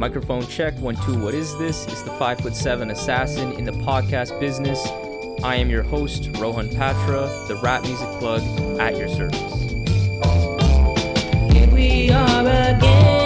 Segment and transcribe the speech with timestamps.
[0.00, 1.86] Microphone check, one, two, what is this?
[1.86, 4.82] It's the five foot seven assassin in the podcast business.
[5.44, 8.40] I am your host, Rohan Patra, the rap music plug
[8.80, 9.60] at your service.
[11.52, 13.19] Here we are again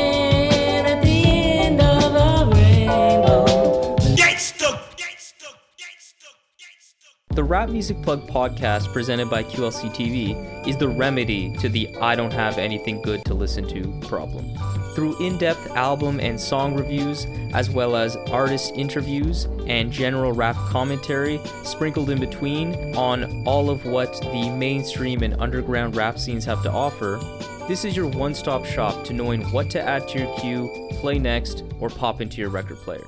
[7.34, 12.14] The Rap Music Plug podcast presented by QLC TV is the remedy to the I
[12.14, 14.56] don't have anything good to listen to problem.
[14.94, 20.54] Through in depth album and song reviews, as well as artist interviews and general rap
[20.68, 26.62] commentary sprinkled in between on all of what the mainstream and underground rap scenes have
[26.62, 27.18] to offer,
[27.66, 31.18] this is your one stop shop to knowing what to add to your queue, play
[31.18, 33.04] next, or pop into your record player.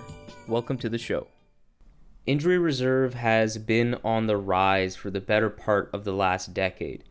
[0.48, 1.28] Welcome to the show.
[2.26, 7.04] Injury reserve has been on the rise for the better part of the last decade.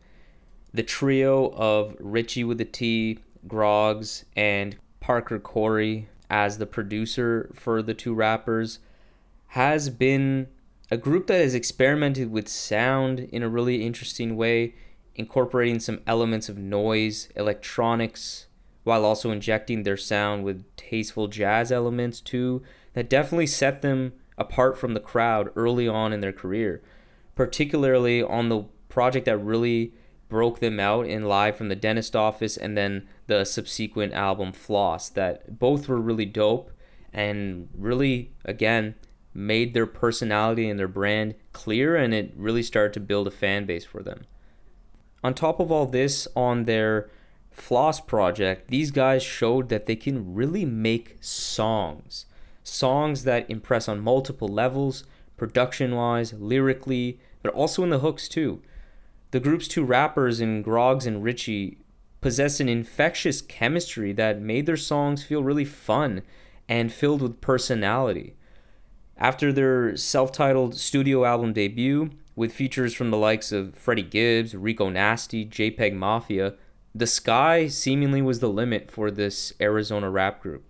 [0.74, 7.82] The trio of Ritchie with a T, Groggs, and Parker Corey as the producer for
[7.82, 8.78] the two rappers
[9.48, 10.48] has been
[10.90, 14.74] a group that has experimented with sound in a really interesting way,
[15.14, 18.48] incorporating some elements of noise, electronics,
[18.84, 24.78] while also injecting their sound with tasteful jazz elements too, that definitely set them apart
[24.78, 26.82] from the crowd early on in their career,
[27.34, 29.92] particularly on the project that really
[30.28, 35.08] broke them out in Live from the Dentist Office and then the subsequent album Floss,
[35.10, 36.70] that both were really dope
[37.12, 38.94] and really, again,
[39.32, 43.66] made their personality and their brand clear and it really started to build a fan
[43.66, 44.24] base for them.
[45.22, 47.10] On top of all this, on their
[47.50, 52.26] Floss project, these guys showed that they can really make songs.
[52.68, 55.04] Songs that impress on multiple levels,
[55.36, 58.60] production wise, lyrically, but also in the hooks too.
[59.30, 61.78] The group's two rappers in Groggs and Ritchie
[62.20, 66.22] possessed an infectious chemistry that made their songs feel really fun
[66.68, 68.34] and filled with personality.
[69.16, 74.56] After their self titled studio album debut, with features from the likes of Freddie Gibbs,
[74.56, 76.56] Rico Nasty, JPEGMAFIA,
[76.92, 80.64] the sky seemingly was the limit for this Arizona rap group.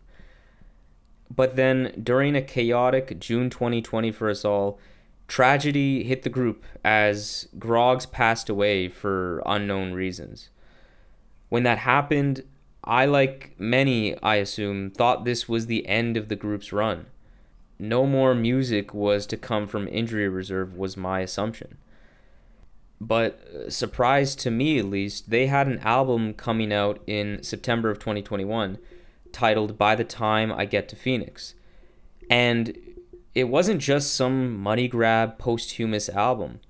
[1.35, 4.79] But then, during a chaotic June 2020 for us all,
[5.29, 10.51] tragedy hit the group as Groggs passed away for unknown reasons.
[11.49, 12.45] When that happened,
[12.85, 17.07] I, like many, I assume, thought this was the end of the group's run.
[17.79, 21.79] No more music was to come from injury reserve, was my assumption.
[23.01, 27.91] But, uh, surprise to me at least, they had an album coming out in September
[27.91, 28.79] of 2021
[29.37, 31.55] titled By the Time I Get to Phoenix.
[32.31, 32.77] And
[33.35, 36.61] it wasn't just some money grab posthumous album,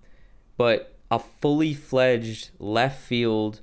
[0.56, 3.60] but a fully fledged left field,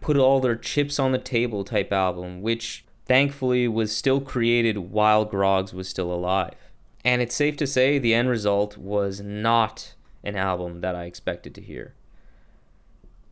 [0.00, 5.24] put all their chips on the table type album, which thankfully was still created while
[5.24, 6.54] Groggs was still alive.
[7.04, 11.52] And it's safe to say the end result was not an album that I expected
[11.56, 11.94] to hear.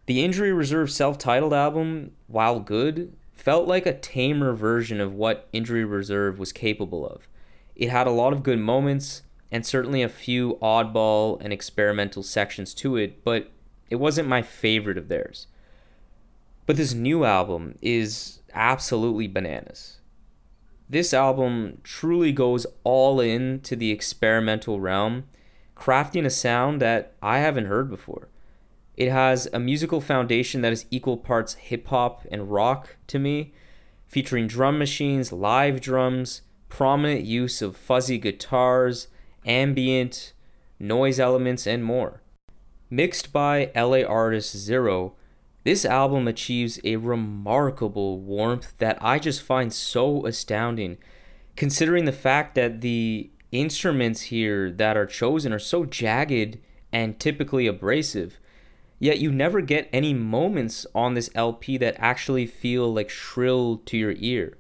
[0.07, 5.49] The Injury Reserve self titled album, while good, felt like a tamer version of what
[5.53, 7.29] Injury Reserve was capable of.
[7.77, 12.75] It had a lot of good moments and certainly a few oddball and experimental sections
[12.75, 13.51] to it, but
[13.91, 15.47] it wasn't my favorite of theirs.
[16.67, 19.99] But this new album is absolutely bananas.
[20.89, 25.25] This album truly goes all in to the experimental realm,
[25.77, 28.29] crafting a sound that I haven't heard before.
[28.97, 33.53] It has a musical foundation that is equal parts hip hop and rock to me,
[34.07, 39.09] featuring drum machines, live drums, prominent use of fuzzy guitars,
[39.45, 40.33] ambient,
[40.79, 42.23] noise elements, and more.
[42.91, 45.15] Mixed by LA artist Zeroh,
[45.65, 50.99] this album achieves a remarkable warmth that I just find so astounding,
[51.57, 56.59] considering the fact that the instruments here that are chosen are so jagged
[56.93, 58.39] and typically abrasive.
[58.99, 63.97] Yet you never get any moments on this LP that actually feel like shrill to
[63.97, 64.57] your ear.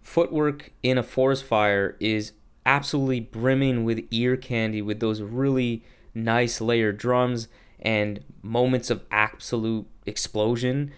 [0.00, 2.32] Footwork in a forest fire is
[2.66, 5.82] absolutely brimming with ear candy with those really
[6.14, 7.48] nice layered drums
[7.80, 10.92] and moments of absolute explosion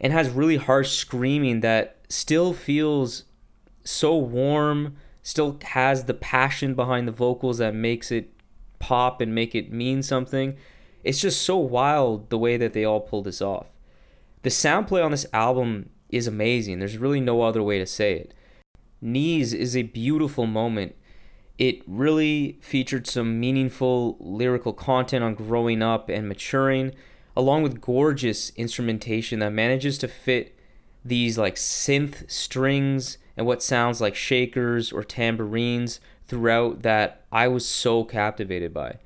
[0.00, 3.24] and has really harsh screaming that still feels
[3.84, 8.33] so warm still has the passion behind the vocals that makes it
[8.78, 10.56] pop and make it mean something.
[11.02, 13.66] It's just so wild the way that they all pull this off.
[14.42, 16.78] The sound play on this album is amazing.
[16.78, 18.34] There's really no other way to say it.
[19.00, 20.94] Knees is a beautiful moment.
[21.58, 26.94] It really featured some meaningful lyrical content on growing up and maturing,
[27.36, 30.58] along with gorgeous instrumentation that manages to fit
[31.04, 37.66] these like synth strings and what sounds like shakers or tambourines throughout that I was
[37.66, 38.98] so captivated by.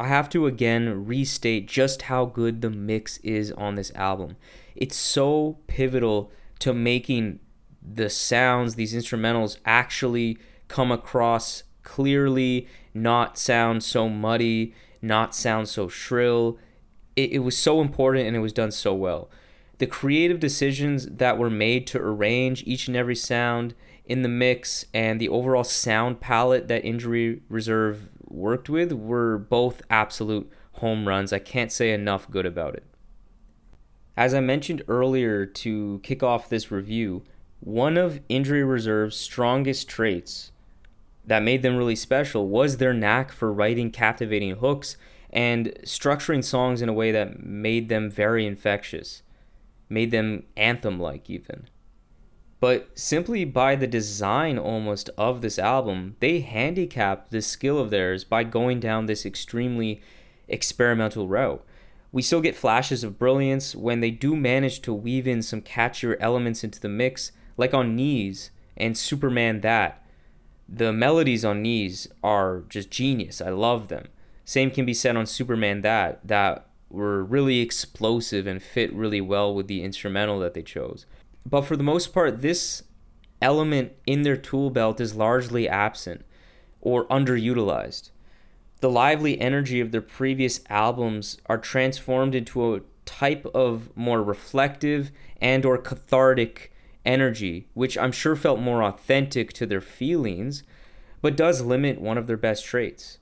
[0.00, 4.36] I have to again restate just how good the mix is on this album.
[4.76, 6.30] It's so pivotal
[6.60, 7.40] to making
[7.82, 15.88] the sounds, these instrumentals actually come across clearly, not sound so muddy, not sound so
[15.88, 16.58] shrill.
[17.16, 19.30] It, it was so important and it was done so well.
[19.78, 23.74] The creative decisions that were made to arrange each and every sound
[24.08, 29.82] in the mix and the overall sound palette that Injury Reserve worked with were both
[29.90, 31.32] absolute home runs.
[31.32, 32.84] I can't say enough good about it.
[34.16, 37.22] As I mentioned earlier to kick off this review,
[37.60, 40.52] one of Injury Reserve's strongest traits
[41.26, 44.96] that made them really special was their knack for writing captivating hooks
[45.30, 49.22] and structuring songs in a way that made them very infectious,
[49.90, 51.68] made them anthem like, even.
[52.60, 58.24] But simply by the design almost of this album, they handicap this skill of theirs
[58.24, 60.00] by going down this extremely
[60.48, 61.64] experimental route.
[62.10, 66.16] We still get flashes of brilliance when they do manage to weave in some catchier
[66.18, 70.04] elements into the mix, like on Knees and Superman That.
[70.68, 73.40] The melodies on Knees are just genius.
[73.40, 74.08] I love them.
[74.44, 79.54] Same can be said on Superman That, that were really explosive and fit really well
[79.54, 81.04] with the instrumental that they chose.
[81.48, 82.82] But for the most part, this
[83.40, 86.24] element in their tool belt is largely absent
[86.80, 88.10] or underutilized.
[88.80, 95.10] The lively energy of their previous albums are transformed into a type of more reflective
[95.40, 96.72] and or cathartic
[97.06, 100.62] energy, which I'm sure felt more authentic to their feelings,
[101.22, 103.18] but does limit one of their best traits.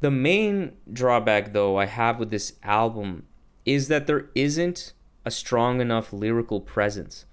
[0.00, 3.26] The main drawback, though, I have with this album
[3.66, 4.94] is that there isn't
[5.24, 7.24] a strong enough lyrical presence.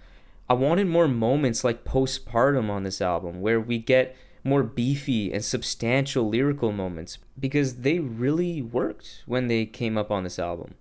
[0.50, 5.44] I wanted more moments like postpartum on this album where we get more beefy and
[5.44, 10.75] substantial lyrical moments because they really worked when they came up on this album.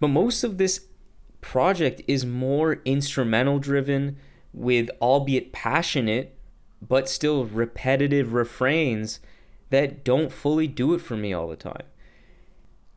[0.00, 0.86] But most of this
[1.40, 4.16] project is more instrumental driven
[4.52, 6.36] with albeit passionate
[6.86, 9.20] but still repetitive refrains
[9.70, 11.84] that don't fully do it for me all the time.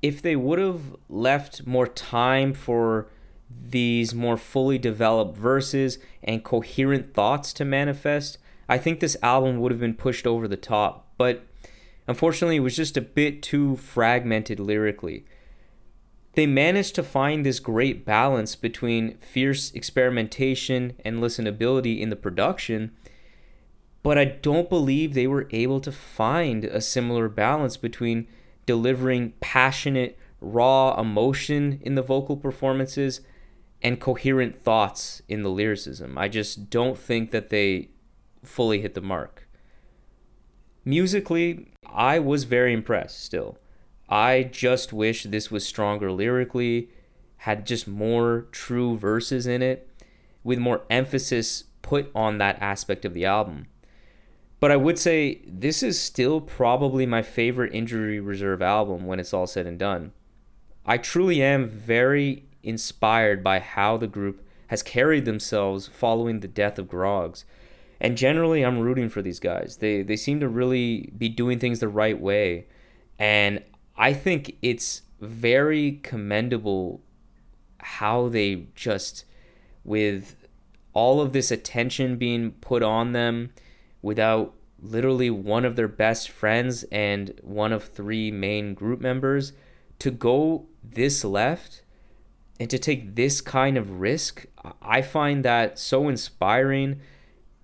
[0.01, 3.09] If they would have left more time for
[3.49, 8.37] these more fully developed verses and coherent thoughts to manifest,
[8.67, 11.07] I think this album would have been pushed over the top.
[11.17, 11.43] But
[12.07, 15.25] unfortunately, it was just a bit too fragmented lyrically.
[16.33, 22.91] They managed to find this great balance between fierce experimentation and listenability in the production,
[24.03, 28.27] but I don't believe they were able to find a similar balance between
[28.65, 33.21] delivering passionate, raw emotion in the vocal performances
[33.81, 36.17] and coherent thoughts in the lyricism.
[36.17, 37.89] I just don't think that they
[38.43, 39.47] fully hit the mark.
[40.83, 43.57] Musically, I was very impressed still.
[44.09, 46.89] I just wish this was stronger lyrically,
[47.37, 49.89] had just more true verses in it,
[50.43, 53.67] with more emphasis put on that aspect of the album.
[54.59, 59.33] But I would say this is still probably my favorite Injury Reserve album when it's
[59.33, 60.11] all said and done.
[60.85, 66.77] I truly am very inspired by how the group has carried themselves following the death
[66.77, 67.45] of Groggs.
[67.99, 69.77] And generally, I'm rooting for these guys.
[69.77, 72.67] They, they seem to really be doing things the right way.
[73.17, 73.63] And
[73.97, 77.01] I think it's very commendable
[77.79, 79.25] how they just,
[79.83, 80.35] with
[80.93, 83.51] all of this attention being put on them,
[84.01, 89.51] without literally one of their best friends and one of three main group members,
[89.99, 91.81] to go this left
[92.59, 94.45] and to take this kind of risk,
[94.81, 96.99] I find that so inspiring.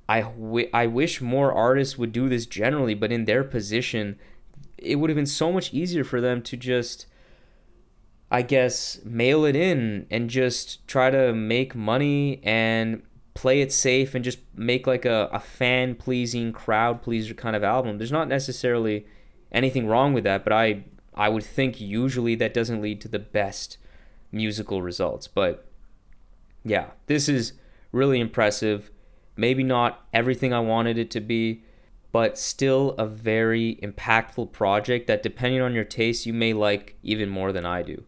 [0.08, 4.18] I, w- I wish more artists would do this generally, but in their position,
[4.78, 7.08] it would have been so much easier for them to just,
[8.32, 14.16] I guess, mail it in and just try to make money and play it safe
[14.16, 17.98] and just make like a, a fan pleasing, crowd pleaser kind of album.
[17.98, 19.06] There's not necessarily
[19.52, 23.20] anything wrong with that, but I I would think usually that doesn't lead to the
[23.20, 23.78] best
[24.36, 25.28] musical results.
[25.28, 25.66] But
[26.64, 27.54] yeah, this is
[27.92, 28.92] really impressive.
[29.36, 31.64] Maybe not everything I wanted it to be,
[32.12, 37.30] but still a very impactful project that, depending on your taste, you may like even
[37.30, 38.04] more than I do.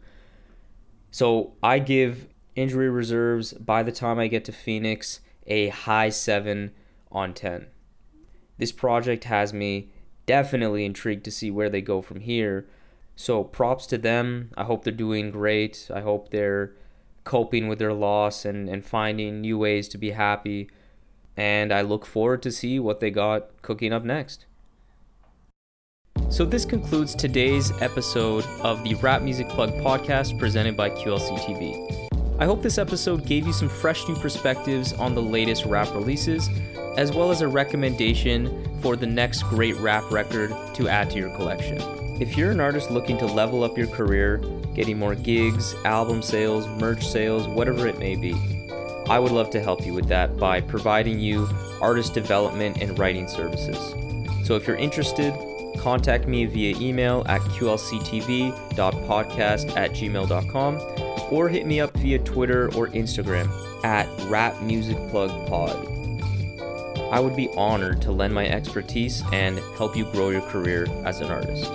[1.12, 6.72] So I give Injury Reserves by the time I get to Phoenix a high 7
[7.12, 7.68] on 10.
[8.58, 9.92] This project has me
[10.26, 12.68] definitely intrigued to see where they go from here
[13.18, 14.52] so props to them.
[14.56, 15.90] I hope they're doing great.
[15.94, 16.74] I hope they're
[17.26, 20.70] coping with their loss and, and finding new ways to be happy.
[21.36, 24.46] and I look forward to see what they got cooking up next.
[26.30, 32.08] So this concludes today's episode of the Rap Music Plug podcast presented by QLC TV.
[32.40, 36.50] I hope this episode gave you some fresh new perspectives on the latest rap releases,
[36.98, 41.36] as well as a recommendation for the next great rap record to add to your
[41.36, 42.07] collection.
[42.20, 44.38] If you're an artist looking to level up your career,
[44.74, 48.34] getting more gigs, album sales, merch sales, whatever it may be,
[49.08, 51.48] I would love to help you with that by providing you
[51.80, 53.78] artist development and writing services.
[54.48, 55.32] So if you're interested,
[55.78, 62.88] contact me via email at qlctv.podcast at gmail.com or hit me up via Twitter or
[62.88, 63.48] Instagram
[63.86, 65.76] at Rap Music Plug Pod.
[67.12, 71.22] I would be honored to lend my expertise and help you grow your career as
[71.22, 71.72] an artist.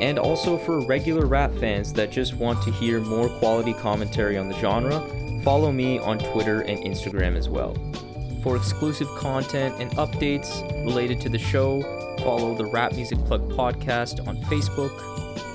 [0.00, 4.48] And also for regular rap fans that just want to hear more quality commentary on
[4.48, 5.00] the genre,
[5.42, 7.76] follow me on Twitter and Instagram as well.
[8.42, 11.82] For exclusive content and updates related to the show,
[12.18, 14.96] follow the Rap Music Plug podcast on Facebook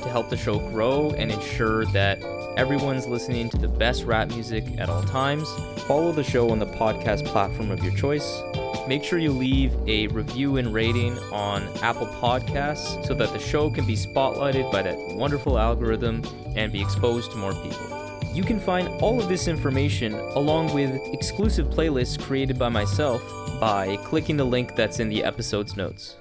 [0.04, 2.24] to help the show grow and ensure that
[2.58, 5.50] everyone's listening to the best rap music at all times.
[5.88, 8.42] Follow the show on the podcast platform of your choice.
[8.88, 13.70] Make sure you leave a review and rating on Apple Podcasts so that the show
[13.70, 16.24] can be spotlighted by that wonderful algorithm
[16.56, 18.20] and be exposed to more people.
[18.32, 23.24] You can find all of this information along with exclusive playlists created by myself
[23.60, 26.18] by clicking the link that's in the episode's notes.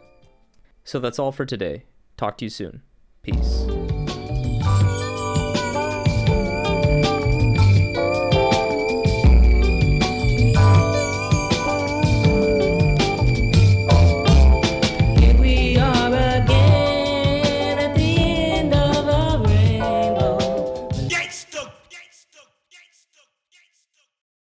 [0.85, 1.85] So that's all for today.
[2.17, 2.83] Talk to you soon.
[3.23, 3.67] Peace.